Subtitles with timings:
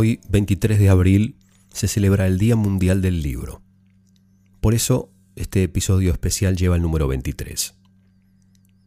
[0.00, 1.34] Hoy, 23 de abril,
[1.72, 3.62] se celebra el Día Mundial del Libro.
[4.60, 7.74] Por eso, este episodio especial lleva el número 23.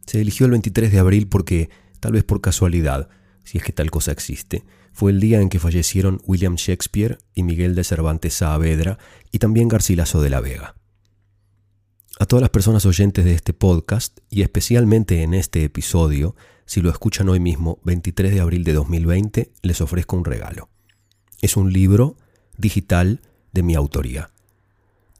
[0.06, 1.68] Se eligió el 23 de abril porque,
[2.00, 3.10] tal vez por casualidad,
[3.44, 7.42] si es que tal cosa existe, fue el día en que fallecieron William Shakespeare y
[7.42, 8.96] Miguel de Cervantes Saavedra
[9.30, 10.76] y también Garcilaso de la Vega.
[12.18, 16.88] A todas las personas oyentes de este podcast, y especialmente en este episodio, si lo
[16.88, 20.71] escuchan hoy mismo, 23 de abril de 2020, les ofrezco un regalo.
[21.42, 22.16] Es un libro
[22.56, 23.20] digital
[23.52, 24.30] de mi autoría.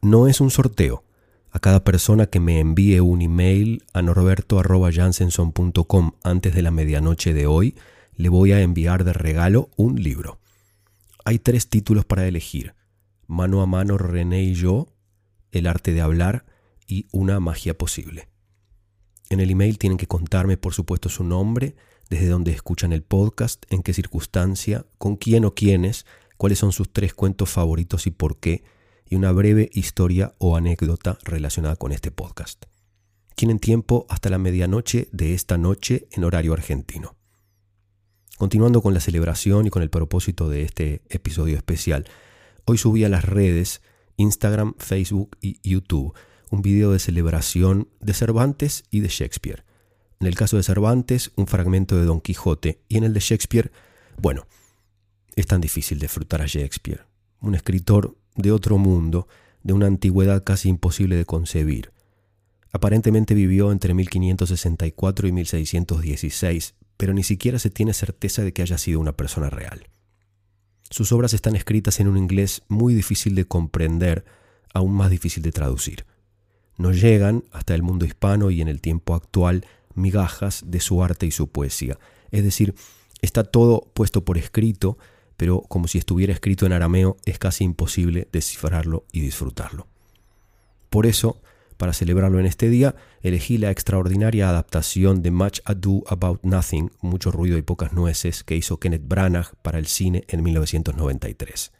[0.01, 1.03] No es un sorteo.
[1.51, 7.45] A cada persona que me envíe un email a norberto.jansenson.com antes de la medianoche de
[7.45, 7.75] hoy,
[8.15, 10.39] le voy a enviar de regalo un libro.
[11.25, 12.73] Hay tres títulos para elegir.
[13.27, 14.87] Mano a mano René y yo,
[15.51, 16.45] El arte de hablar
[16.87, 18.29] y Una magia posible.
[19.29, 21.75] En el email tienen que contarme, por supuesto, su nombre,
[22.09, 26.05] desde dónde escuchan el podcast, en qué circunstancia, con quién o quiénes,
[26.37, 28.63] cuáles son sus tres cuentos favoritos y por qué,
[29.07, 32.65] y una breve historia o anécdota relacionada con este podcast.
[33.35, 37.15] Tienen tiempo hasta la medianoche de esta noche en horario argentino.
[38.37, 42.05] Continuando con la celebración y con el propósito de este episodio especial,
[42.65, 43.81] hoy subí a las redes
[44.17, 46.13] Instagram, Facebook y YouTube
[46.53, 49.65] un video de celebración de Cervantes y de Shakespeare.
[50.23, 53.73] En el caso de Cervantes, un fragmento de Don Quijote y en el de Shakespeare,
[54.21, 54.47] bueno,
[55.35, 57.01] es tan difícil disfrutar a Shakespeare,
[57.41, 59.27] un escritor de otro mundo,
[59.63, 61.91] de una antigüedad casi imposible de concebir.
[62.71, 68.77] Aparentemente vivió entre 1564 y 1616, pero ni siquiera se tiene certeza de que haya
[68.77, 69.89] sido una persona real.
[70.89, 74.23] Sus obras están escritas en un inglés muy difícil de comprender,
[74.73, 76.05] aún más difícil de traducir.
[76.77, 81.25] No llegan hasta el mundo hispano y en el tiempo actual migajas de su arte
[81.25, 81.97] y su poesía.
[82.31, 82.75] Es decir,
[83.21, 84.97] está todo puesto por escrito,
[85.37, 89.87] pero como si estuviera escrito en arameo es casi imposible descifrarlo y disfrutarlo.
[90.89, 91.41] Por eso,
[91.77, 97.31] para celebrarlo en este día, elegí la extraordinaria adaptación de Much Ado About Nothing, Mucho
[97.31, 101.71] ruido y pocas nueces, que hizo Kenneth Branagh para el cine en 1993.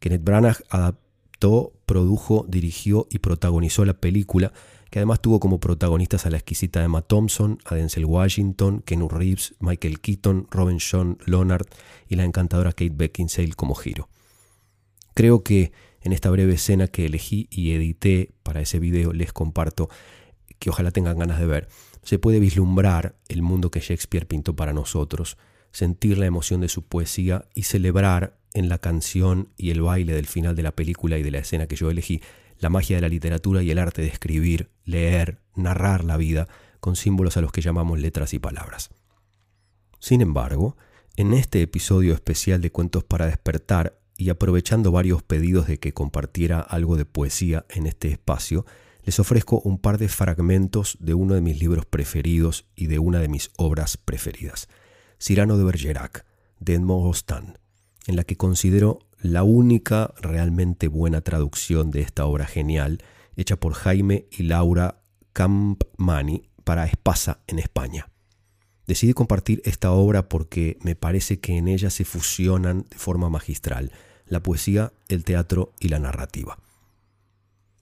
[0.00, 4.52] Kenneth Branagh adaptó, produjo, dirigió y protagonizó la película
[4.90, 9.54] que además tuvo como protagonistas a la exquisita Emma Thompson, a Denzel Washington, Kenu Reeves,
[9.60, 11.66] Michael Keaton, Robin Sean Leonard
[12.08, 14.08] y la encantadora Kate Beckinsale como giro.
[15.14, 19.88] Creo que en esta breve escena que elegí y edité para ese video les comparto,
[20.58, 21.68] que ojalá tengan ganas de ver,
[22.02, 25.36] se puede vislumbrar el mundo que Shakespeare pintó para nosotros,
[25.72, 30.26] sentir la emoción de su poesía y celebrar en la canción y el baile del
[30.26, 32.22] final de la película y de la escena que yo elegí
[32.58, 36.48] la magia de la literatura y el arte de escribir, leer, narrar la vida
[36.80, 38.90] con símbolos a los que llamamos letras y palabras.
[40.00, 40.76] Sin embargo,
[41.16, 46.60] en este episodio especial de Cuentos para despertar y aprovechando varios pedidos de que compartiera
[46.60, 48.66] algo de poesía en este espacio,
[49.04, 53.20] les ofrezco un par de fragmentos de uno de mis libros preferidos y de una
[53.20, 54.68] de mis obras preferidas,
[55.18, 56.24] Cyrano de Bergerac,
[56.60, 57.58] de Edmond Rostand,
[58.06, 63.02] en la que considero la única realmente buena traducción de esta obra genial,
[63.36, 65.00] hecha por Jaime y Laura
[65.32, 68.10] Campmani para Espasa en España.
[68.86, 73.92] Decidí compartir esta obra porque me parece que en ella se fusionan de forma magistral
[74.26, 76.58] la poesía, el teatro y la narrativa.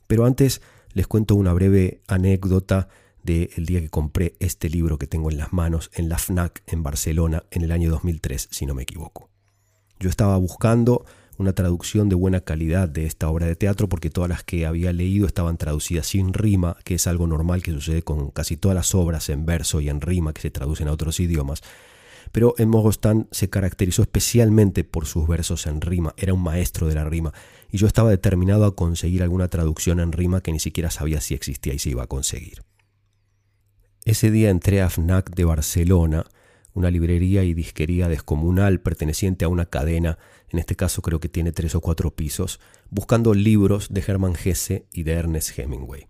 [0.07, 0.63] Pero antes
[0.93, 2.89] les cuento una breve anécdota
[3.23, 6.83] del día que compré este libro que tengo en las manos en la FNAC en
[6.83, 9.29] Barcelona en el año 2003, si no me equivoco.
[9.99, 11.05] Yo estaba buscando
[11.39, 14.93] una traducción de buena calidad de esta obra de teatro porque todas las que había
[14.93, 18.95] leído estaban traducidas sin rima, que es algo normal que sucede con casi todas las
[18.95, 21.63] obras en verso y en rima que se traducen a otros idiomas.
[22.33, 26.95] Pero en Mogostán se caracterizó especialmente por sus versos en rima, era un maestro de
[26.95, 27.33] la rima,
[27.71, 31.35] y yo estaba determinado a conseguir alguna traducción en rima que ni siquiera sabía si
[31.35, 32.63] existía y se iba a conseguir.
[34.05, 36.25] Ese día entré a FNAC de Barcelona,
[36.77, 40.19] una librería y disquería descomunal perteneciente a una cadena
[40.51, 44.85] en este caso creo que tiene tres o cuatro pisos, buscando libros de Hermann Hesse
[44.93, 46.07] y de Ernest Hemingway.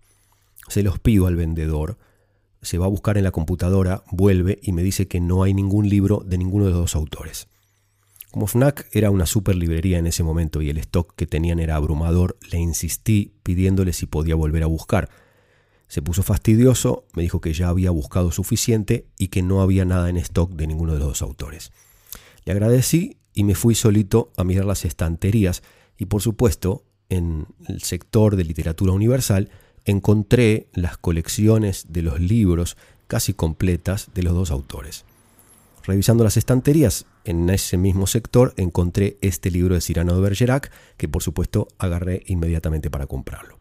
[0.67, 1.97] Se los pido al vendedor,
[2.61, 5.89] se va a buscar en la computadora, vuelve y me dice que no hay ningún
[5.89, 7.47] libro de ninguno de los dos autores.
[8.31, 11.75] Como FNAC era una super librería en ese momento y el stock que tenían era
[11.75, 15.09] abrumador, le insistí pidiéndole si podía volver a buscar.
[15.87, 20.09] Se puso fastidioso, me dijo que ya había buscado suficiente y que no había nada
[20.09, 21.71] en stock de ninguno de los dos autores.
[22.45, 25.63] Le agradecí y me fui solito a mirar las estanterías
[25.97, 29.49] y por supuesto en el sector de literatura universal
[29.85, 35.05] encontré las colecciones de los libros casi completas de los dos autores.
[35.83, 41.07] Revisando las estanterías en ese mismo sector encontré este libro de Cyrano de Bergerac que
[41.07, 43.56] por supuesto agarré inmediatamente para comprarlo.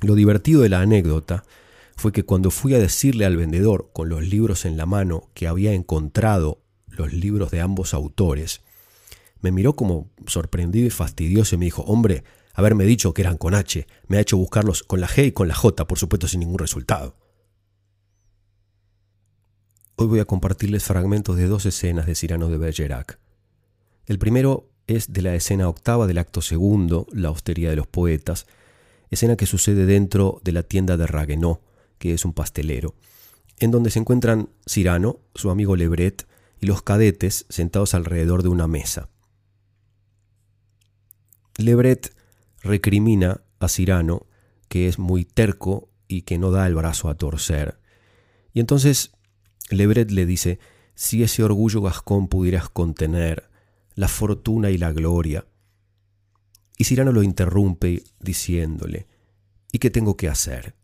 [0.00, 1.44] Lo divertido de la anécdota
[1.96, 5.46] fue que cuando fui a decirle al vendedor con los libros en la mano que
[5.46, 8.62] había encontrado los libros de ambos autores,
[9.40, 12.24] me miró como sorprendido y fastidioso y me dijo, hombre,
[12.54, 15.48] haberme dicho que eran con H, me ha hecho buscarlos con la G y con
[15.48, 17.16] la J, por supuesto sin ningún resultado.
[19.96, 23.18] Hoy voy a compartirles fragmentos de dos escenas de Cyrano de Bergerac.
[24.06, 28.46] El primero es de la escena octava del acto segundo, La hostería de los poetas,
[29.10, 31.60] escena que sucede dentro de la tienda de Raguenot,
[31.98, 32.94] que es un pastelero,
[33.58, 36.26] en donde se encuentran Cyrano, su amigo Lebret
[36.60, 39.08] y los cadetes sentados alrededor de una mesa.
[41.56, 42.14] Lebret
[42.62, 44.26] recrimina a Cyrano
[44.68, 47.78] que es muy terco y que no da el brazo a torcer.
[48.54, 49.12] Y entonces
[49.68, 50.60] Lebret le dice,
[50.94, 53.50] si ese orgullo gascón pudieras contener,
[53.94, 55.46] la fortuna y la gloria.
[56.80, 59.06] Y Cyrano lo interrumpe diciéndole,
[59.70, 60.76] ¿y qué tengo que hacer?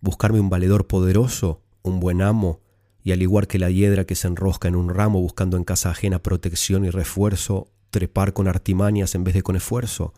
[0.00, 2.62] ¿Buscarme un valedor poderoso, un buen amo,
[3.04, 5.90] y al igual que la hiedra que se enrosca en un ramo buscando en casa
[5.90, 10.14] ajena protección y refuerzo, trepar con artimañas en vez de con esfuerzo?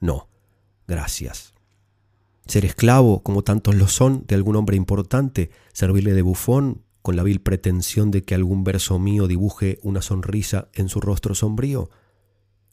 [0.00, 0.28] No,
[0.88, 1.54] gracias.
[2.44, 7.22] Ser esclavo, como tantos lo son, de algún hombre importante, servirle de bufón, con la
[7.22, 11.88] vil pretensión de que algún verso mío dibuje una sonrisa en su rostro sombrío?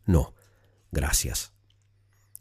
[0.07, 0.33] No,
[0.91, 1.55] gracias.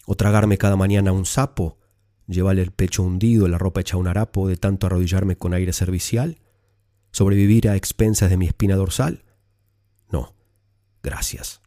[0.07, 1.79] ¿O tragarme cada mañana un sapo?
[2.27, 6.39] ¿Llevarle el pecho hundido, la ropa hecha un harapo de tanto arrodillarme con aire servicial?
[7.13, 9.25] ¿Sobrevivir a expensas de mi espina dorsal?
[10.11, 10.35] No,
[11.03, 11.61] gracias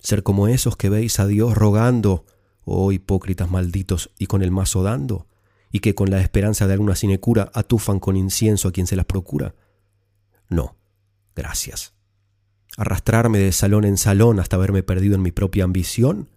[0.00, 2.24] ser como esos que veis a Dios rogando,
[2.64, 5.28] oh hipócritas malditos, y con el mazo dando,
[5.70, 9.04] y que con la esperanza de alguna sinecura atufan con incienso a quien se las
[9.04, 9.54] procura.
[10.48, 10.76] No,
[11.36, 11.94] gracias.
[12.76, 16.28] Arrastrarme de salón en salón hasta haberme perdido en mi propia ambición,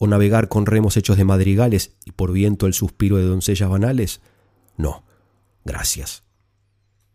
[0.00, 4.20] o navegar con remos hechos de madrigales y por viento el suspiro de doncellas banales.
[4.76, 5.04] No,
[5.64, 6.24] gracias.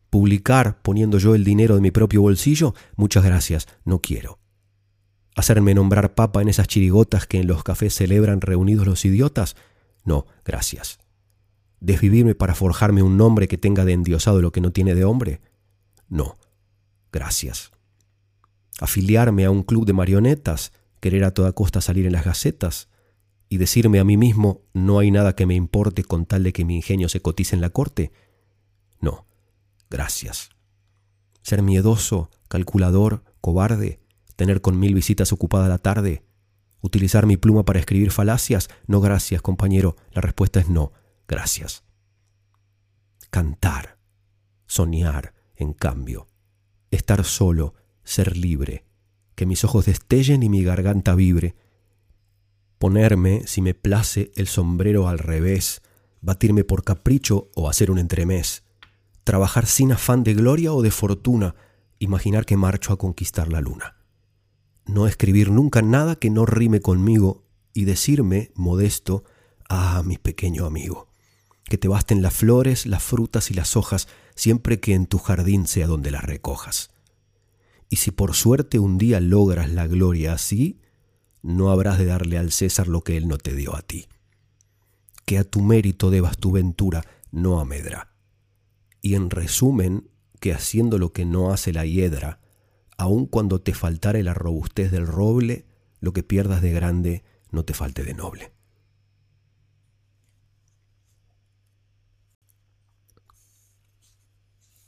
[0.09, 4.39] Publicar poniendo yo el dinero de mi propio bolsillo, muchas gracias, no quiero
[5.35, 9.55] hacerme nombrar papa en esas chirigotas que en los cafés celebran reunidos los idiotas?
[10.03, 10.99] No, gracias.
[11.81, 15.41] ¿Desvivirme para forjarme un nombre que tenga de endiosado lo que no tiene de hombre?
[16.07, 16.37] No,
[17.11, 17.71] gracias.
[18.79, 20.71] ¿Afiliarme a un club de marionetas?
[21.05, 22.89] ¿Querer a toda costa salir en las gacetas?
[23.47, 26.65] ¿Y decirme a mí mismo no hay nada que me importe con tal de que
[26.65, 28.11] mi ingenio se cotice en la corte?
[28.99, 29.27] No,
[29.87, 30.49] gracias.
[31.43, 33.99] ¿Ser miedoso, calculador, cobarde?
[34.35, 36.25] tener con mil visitas ocupada la tarde,
[36.81, 38.67] utilizar mi pluma para escribir falacias.
[38.87, 39.97] No, gracias, compañero.
[40.11, 40.91] La respuesta es no,
[41.27, 41.83] gracias.
[43.29, 43.99] Cantar,
[44.65, 46.25] soñar, en cambio,
[46.89, 48.84] estar solo, ser libre,
[49.35, 51.55] que mis ojos destellen y mi garganta vibre,
[52.79, 55.81] ponerme, si me place, el sombrero al revés,
[56.21, 58.63] batirme por capricho o hacer un entremés,
[59.23, 61.55] trabajar sin afán de gloria o de fortuna,
[61.99, 63.97] imaginar que marcho a conquistar la luna.
[64.85, 69.23] No escribir nunca nada que no rime conmigo y decirme, modesto,
[69.67, 71.09] ah, mi pequeño amigo,
[71.65, 75.67] que te basten las flores, las frutas y las hojas, siempre que en tu jardín
[75.67, 76.91] sea donde las recojas.
[77.89, 80.79] Y si por suerte un día logras la gloria así,
[81.41, 84.07] no habrás de darle al César lo que él no te dio a ti.
[85.25, 88.15] Que a tu mérito debas tu ventura, no a medra.
[89.01, 92.39] Y en resumen, que haciendo lo que no hace la hiedra,
[92.97, 95.65] aun cuando te faltare la robustez del roble,
[95.99, 98.51] lo que pierdas de grande no te falte de noble.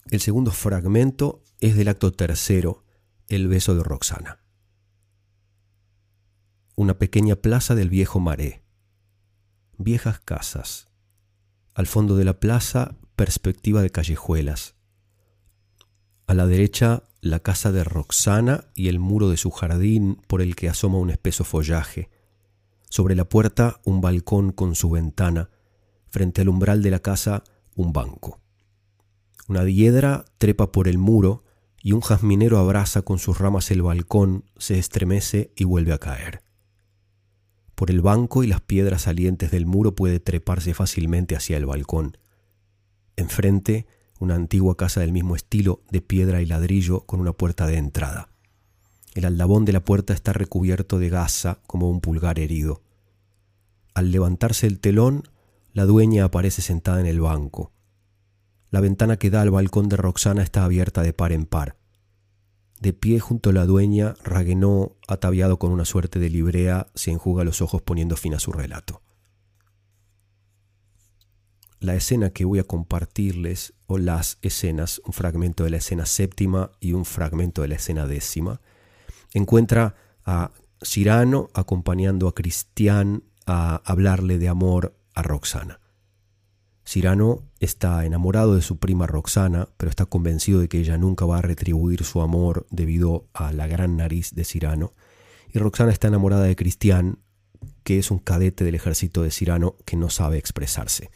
[0.09, 2.83] El segundo fragmento es del acto tercero,
[3.29, 4.39] El beso de Roxana.
[6.77, 8.63] Una pequeña plaza del viejo Maré.
[9.77, 10.87] Viejas casas.
[11.73, 14.75] Al fondo de la plaza, perspectiva de callejuelas.
[16.25, 20.55] A la derecha, la casa de Roxana y el muro de su jardín por el
[20.55, 22.09] que asoma un espeso follaje.
[22.89, 25.49] Sobre la puerta un balcón con su ventana.
[26.11, 27.43] Frente al umbral de la casa
[27.75, 28.39] un banco.
[29.49, 31.43] Una diedra trepa por el muro
[31.81, 36.41] y un jazminero abraza con sus ramas el balcón, se estremece y vuelve a caer.
[37.75, 42.17] Por el banco y las piedras salientes del muro puede treparse fácilmente hacia el balcón.
[43.15, 43.85] Enfrente,
[44.19, 48.29] una antigua casa del mismo estilo, de piedra y ladrillo, con una puerta de entrada.
[49.13, 52.81] El aldabón de la puerta está recubierto de gasa como un pulgar herido.
[53.93, 55.23] Al levantarse el telón,
[55.73, 57.71] la dueña aparece sentada en el banco.
[58.69, 61.77] La ventana que da al balcón de Roxana está abierta de par en par.
[62.79, 67.43] De pie junto a la dueña, Raguenó, ataviado con una suerte de librea, se enjuga
[67.43, 69.01] los ojos poniendo fin a su relato.
[71.79, 76.71] La escena que voy a compartirles, o las escenas, un fragmento de la escena séptima
[76.79, 78.61] y un fragmento de la escena décima,
[79.33, 79.95] encuentra
[80.25, 80.51] a
[80.83, 85.79] Cirano acompañando a Cristian a hablarle de amor a Roxana.
[86.87, 91.39] Cirano está enamorado de su prima Roxana, pero está convencido de que ella nunca va
[91.39, 94.93] a retribuir su amor debido a la gran nariz de Cirano.
[95.53, 97.19] Y Roxana está enamorada de Cristian,
[97.83, 101.11] que es un cadete del ejército de Cirano que no sabe expresarse.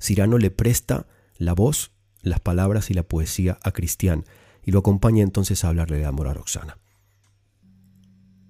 [0.00, 1.06] Cirano le presta
[1.36, 1.92] la voz,
[2.22, 4.24] las palabras y la poesía a Cristian
[4.64, 6.78] y lo acompaña entonces a hablarle de amor a Roxana.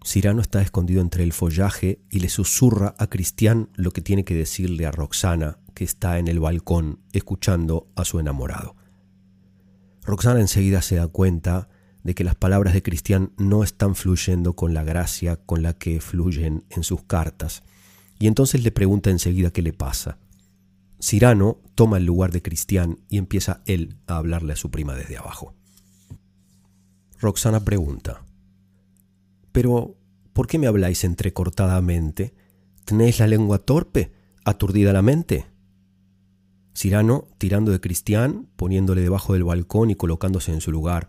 [0.04, 4.34] Cirano está escondido entre el follaje y le susurra a Cristian lo que tiene que
[4.34, 8.76] decirle a Roxana que está en el balcón escuchando a su enamorado.
[10.02, 11.68] Roxana enseguida se da cuenta
[12.02, 16.00] de que las palabras de Cristian no están fluyendo con la gracia con la que
[16.02, 17.62] fluyen en sus cartas,
[18.18, 20.18] y entonces le pregunta enseguida qué le pasa.
[21.00, 25.16] Cirano toma el lugar de Cristian y empieza él a hablarle a su prima desde
[25.16, 25.54] abajo.
[27.18, 28.23] Roxana pregunta,
[29.54, 29.94] Pero,
[30.32, 32.34] ¿por qué me habláis entrecortadamente?
[32.84, 34.11] ¿Tenéis la lengua torpe?
[34.44, 35.46] ¿Aturdida la mente?
[36.75, 41.08] Cirano tirando de Cristian, poniéndole debajo del balcón y colocándose en su lugar.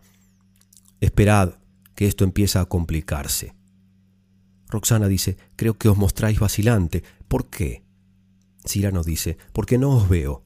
[1.02, 1.56] Esperad,
[1.96, 3.56] que esto empieza a complicarse.
[4.70, 7.02] Roxana dice, creo que os mostráis vacilante.
[7.28, 7.84] ¿Por qué?
[8.64, 10.44] Cirano dice, porque no os veo,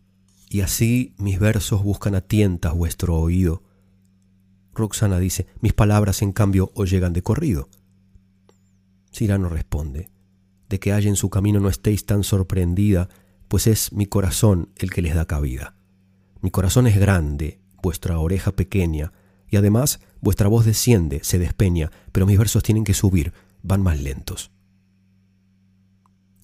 [0.48, 3.62] y así mis versos buscan a tientas vuestro oído.
[4.74, 7.68] Roxana dice, mis palabras en cambio os llegan de corrido.
[9.12, 10.10] Cirano responde,
[10.70, 13.10] de que hay en su camino no estéis tan sorprendida
[13.50, 15.76] pues es mi corazón el que les da cabida.
[16.42, 19.12] Mi corazón es grande, vuestra oreja pequeña,
[19.50, 24.00] y además vuestra voz desciende, se despeña, pero mis versos tienen que subir, van más
[24.00, 24.52] lentos.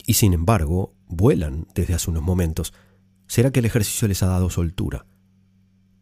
[0.08, 2.74] Y sin embargo, vuelan desde hace unos momentos.
[3.28, 5.06] ¿Será que el ejercicio les ha dado soltura?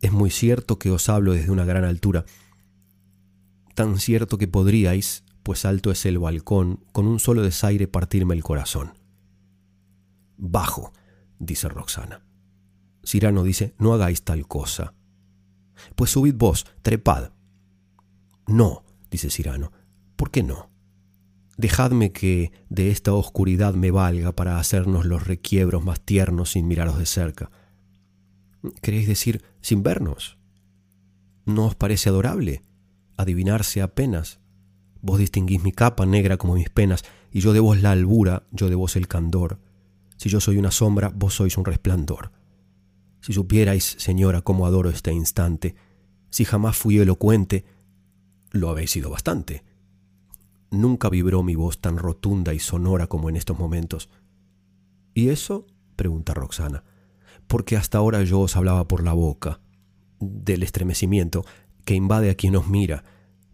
[0.01, 2.25] Es muy cierto que os hablo desde una gran altura,
[3.75, 8.43] tan cierto que podríais, pues alto es el balcón, con un solo desaire partirme el
[8.43, 8.97] corazón.
[10.37, 10.93] Bajo,
[11.39, 12.25] dice Roxana.
[13.05, 14.93] Cirano dice, no hagáis tal cosa.
[15.95, 17.31] Pues subid vos, trepad.
[18.47, 19.71] No, dice Cirano,
[20.15, 20.69] ¿por qué no?
[21.57, 26.97] Dejadme que de esta oscuridad me valga para hacernos los requiebros más tiernos sin miraros
[26.97, 27.51] de cerca.
[28.81, 30.37] ¿Queréis decir sin vernos?
[31.45, 32.63] ¿No os parece adorable?
[33.17, 34.39] Adivinarse apenas.
[35.03, 38.69] Vos distinguís mi capa negra como mis penas, y yo de vos la albura, yo
[38.69, 39.59] de vos el candor.
[40.15, 42.31] Si yo soy una sombra, vos sois un resplandor.
[43.19, 45.75] Si supierais, señora, cómo adoro este instante,
[46.29, 47.65] si jamás fui elocuente,
[48.51, 49.65] lo habéis sido bastante.
[50.71, 54.09] Nunca vibró mi voz tan rotunda y sonora como en estos momentos.
[55.13, 55.67] ¿Y eso?
[55.97, 56.85] pregunta Roxana.
[57.47, 59.59] Porque hasta ahora yo os hablaba por la boca,
[60.21, 61.43] del estremecimiento
[61.83, 63.03] que invade a quien os mira,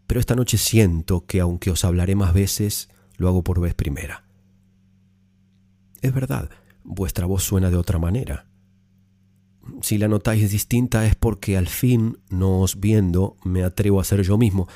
[0.09, 4.25] pero esta noche siento que aunque os hablaré más veces, lo hago por vez primera.
[6.01, 6.49] Es verdad,
[6.83, 8.47] vuestra voz suena de otra manera.
[9.83, 14.23] Si la notáis distinta es porque al fin, no os viendo, me atrevo a ser
[14.23, 14.67] yo mismo.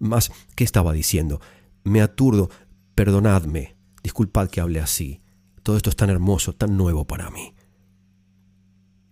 [0.00, 1.40] Mas, ¿qué estaba diciendo?
[1.84, 2.50] Me aturdo.
[2.96, 3.76] Perdonadme.
[4.02, 5.22] Disculpad que hable así.
[5.62, 7.54] Todo esto es tan hermoso, tan nuevo para mí.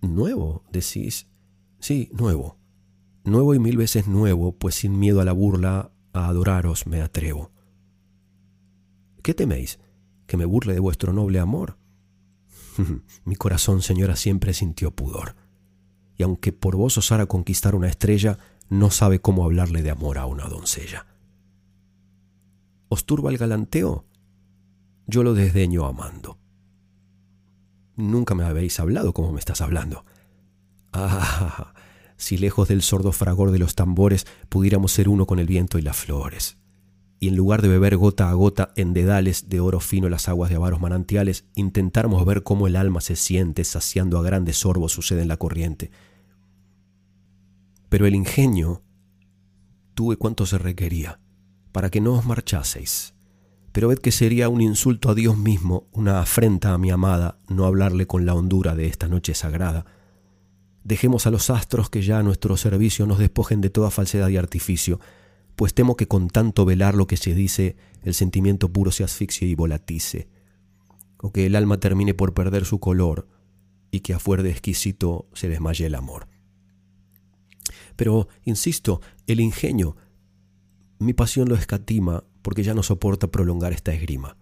[0.01, 0.65] ¿Nuevo?
[0.73, 1.29] decís.
[1.79, 2.58] Sí, nuevo.
[3.29, 7.51] Nuevo y mil veces nuevo, pues sin miedo a la burla, a adoraros me atrevo.
[9.23, 9.79] ¿Qué teméis?
[10.29, 11.79] que me burle de vuestro noble amor.
[13.25, 15.35] Mi corazón, señora, siempre sintió pudor,
[16.17, 20.27] y aunque por vos osara conquistar una estrella, no sabe cómo hablarle de amor a
[20.27, 21.07] una doncella.
[22.89, 24.05] ¿Os turba el galanteo?
[25.07, 26.39] Yo lo desdeño amando.
[27.97, 30.05] Nunca me habéis hablado como me estás hablando.
[30.93, 31.73] Ah,
[32.19, 35.83] si lejos del sordo fragor de los tambores pudiéramos ser uno con el viento y
[35.83, 36.59] las flores
[37.21, 40.51] y en lugar de beber gota a gota en dedales de oro fino las aguas
[40.51, 45.23] de avaros manantiales, intentáramos ver cómo el alma se siente saciando a grandes sorbos sucede
[45.23, 45.91] en la corriente.
[47.89, 48.83] Pero el ingenio,
[49.95, 51.21] tuve cuanto se requería,
[51.73, 53.15] para que no os marchaseis.
[53.73, 57.65] Pero ved que sería un insulto a Dios mismo, una afrenta a mi amada, no
[57.65, 59.87] hablarle con la hondura de esta noche sagrada.
[60.85, 64.37] Dejemos a los astros que ya a nuestro servicio nos despojen de toda falsedad y
[64.37, 65.01] artificio,
[65.57, 69.49] pues temo que con tanto velar lo que se dice, el sentimiento puro se asfixie
[69.49, 70.29] y volatice,
[71.21, 73.29] o que el alma termine por perder su color,
[73.91, 76.29] y que a fuer de exquisito se desmaye el amor.
[77.97, 79.97] Pero, insisto, el ingenio,
[81.01, 84.37] mi pasión lo escatima porque ya no soporta prolongar esta esgrima,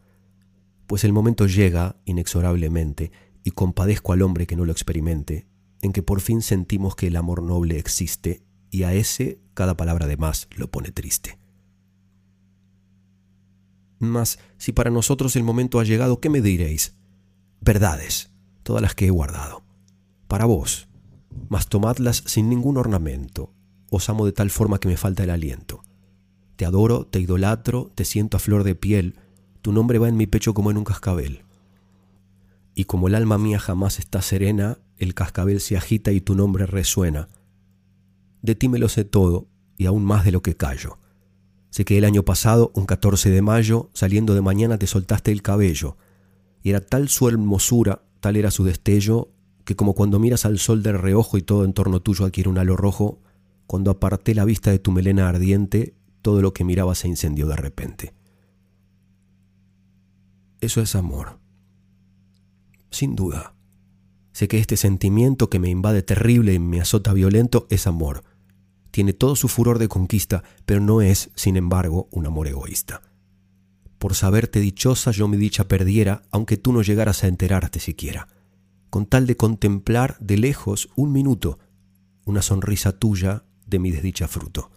[0.87, 3.11] pues el momento llega inexorablemente,
[3.43, 5.47] y compadezco al hombre que no lo experimente,
[5.87, 10.07] en que por fin sentimos que el amor noble existe y a ese cada palabra
[10.07, 11.38] de más lo pone triste.
[13.99, 16.95] Mas si para nosotros el momento ha llegado, ¿qué me diréis?
[17.61, 18.31] Verdades,
[18.62, 19.64] todas las que he guardado.
[20.28, 20.88] Para vos,
[21.49, 23.52] mas tomadlas sin ningún ornamento.
[23.90, 25.83] Os amo de tal forma que me falta el aliento.
[26.57, 29.14] Te adoro, te idolatro, te siento a flor de piel,
[29.62, 31.43] tu nombre va en mi pecho como en un cascabel.
[32.75, 36.67] Y como el alma mía jamás está serena, el cascabel se agita y tu nombre
[36.67, 37.29] resuena.
[38.43, 40.99] De ti me lo sé todo, y aún más de lo que callo.
[41.71, 45.43] Sé que el año pasado, un 14 de mayo, saliendo de mañana te soltaste el
[45.43, 45.97] cabello,
[46.62, 49.33] y era tal su hermosura, tal era su destello,
[49.65, 52.59] que como cuando miras al sol del reojo y todo en torno tuyo adquiere un
[52.59, 53.21] halo rojo,
[53.67, 57.57] cuando aparté la vista de tu melena ardiente, todo lo que miraba se incendió de
[57.57, 58.15] repente.
[60.61, 61.38] Eso es amor.
[62.91, 63.56] Sin duda.
[64.37, 68.22] Sé que este sentimiento que me invade terrible y me azota violento es amor
[68.96, 73.03] tiene todo su furor de conquista, pero no es, sin embargo, un amor egoísta.
[73.99, 78.27] Por saberte dichosa yo mi dicha perdiera, aunque tú no llegaras a enterarte siquiera,
[78.88, 81.59] con tal de contemplar de lejos un minuto
[82.25, 84.70] una sonrisa tuya de mi desdicha fruto.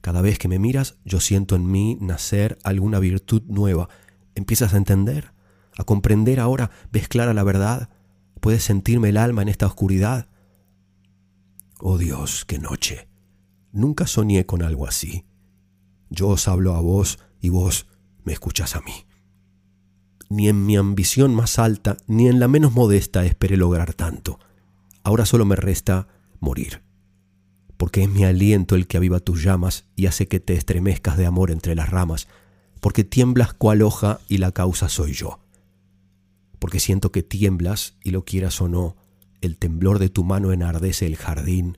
[0.00, 3.90] Cada vez que me miras, yo siento en mí nacer alguna virtud nueva.
[4.34, 5.32] ¿Empiezas a entender?
[5.76, 6.70] ¿A comprender ahora?
[6.90, 7.90] ¿Ves clara la verdad?
[8.44, 10.28] ¿Puedes sentirme el alma en esta oscuridad?
[11.80, 13.08] Oh Dios, qué noche.
[13.72, 15.24] Nunca soñé con algo así.
[16.10, 17.86] Yo os hablo a vos y vos
[18.22, 19.06] me escuchas a mí.
[20.28, 24.38] Ni en mi ambición más alta, ni en la menos modesta esperé lograr tanto.
[25.04, 26.82] Ahora solo me resta morir.
[27.78, 31.24] Porque es mi aliento el que aviva tus llamas y hace que te estremezcas de
[31.24, 32.28] amor entre las ramas,
[32.82, 35.43] porque tiemblas cual hoja y la causa soy yo.
[36.64, 38.96] Porque siento que tiemblas y lo quieras o no,
[39.42, 41.76] el temblor de tu mano enardece el jardín,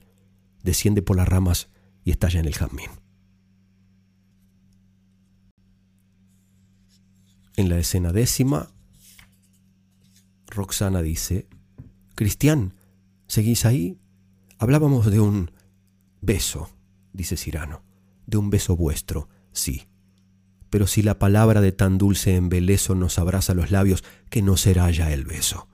[0.63, 1.67] desciende por las ramas
[2.05, 2.89] y estalla en el jazmín.
[7.57, 8.69] En la escena décima,
[10.47, 11.49] Roxana dice,
[12.15, 12.73] Cristian,
[13.27, 13.99] ¿seguís ahí?
[14.57, 15.51] Hablábamos de un
[16.21, 16.69] beso,
[17.11, 17.83] dice Cirano,
[18.25, 19.89] de un beso vuestro, sí.
[20.69, 24.89] Pero si la palabra de tan dulce embeleso nos abraza los labios, que no será
[24.91, 25.67] ya el beso.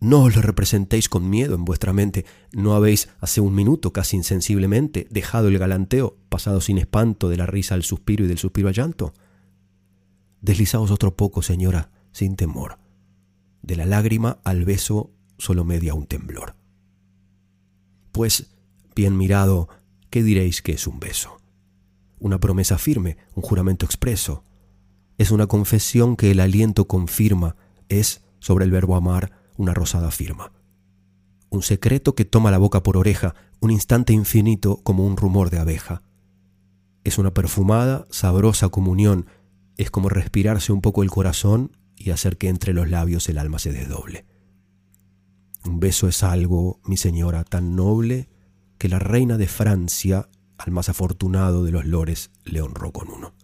[0.00, 2.26] No os lo representéis con miedo en vuestra mente.
[2.52, 7.46] ¿No habéis, hace un minuto, casi insensiblemente, dejado el galanteo, pasado sin espanto de la
[7.46, 9.14] risa al suspiro y del suspiro al llanto?
[10.42, 12.78] Deslizaos otro poco, señora, sin temor.
[13.62, 16.54] De la lágrima al beso solo media un temblor.
[18.12, 18.54] Pues,
[18.94, 19.70] bien mirado,
[20.10, 21.38] ¿qué diréis que es un beso?
[22.24, 24.44] Una promesa firme, un juramento expreso.
[25.18, 27.54] Es una confesión que el aliento confirma,
[27.90, 30.50] es, sobre el verbo amar, una rosada firma.
[31.50, 35.58] Un secreto que toma la boca por oreja, un instante infinito como un rumor de
[35.58, 36.00] abeja.
[37.04, 39.26] Es una perfumada, sabrosa comunión,
[39.76, 43.58] es como respirarse un poco el corazón y hacer que entre los labios el alma
[43.58, 44.24] se desdoble.
[45.62, 48.30] Un beso es algo, mi señora, tan noble
[48.78, 50.30] que la reina de Francia,
[50.64, 53.34] al más afortunado de los lores, le honró con uno.